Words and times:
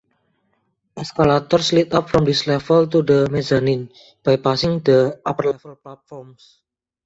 Escalators 0.97 1.73
lead 1.73 1.93
up 1.93 2.09
from 2.09 2.25
this 2.25 2.47
level 2.47 2.87
to 2.87 3.03
the 3.03 3.29
mezzanine, 3.29 3.87
bypassing 4.25 4.83
the 4.83 5.21
upper-level 5.27 5.75
platforms. 5.75 6.57